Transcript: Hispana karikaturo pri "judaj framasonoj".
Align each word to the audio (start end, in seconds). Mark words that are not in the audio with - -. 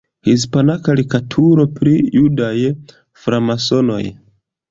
Hispana 0.27 0.75
karikaturo 0.87 1.65
pri 1.75 1.93
"judaj 2.17 2.57
framasonoj". 3.25 4.01